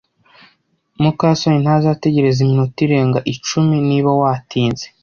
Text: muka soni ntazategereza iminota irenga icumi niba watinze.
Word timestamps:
muka 1.03 1.25
soni 1.39 1.59
ntazategereza 1.63 2.37
iminota 2.41 2.79
irenga 2.85 3.19
icumi 3.33 3.75
niba 3.89 4.09
watinze. 4.21 4.85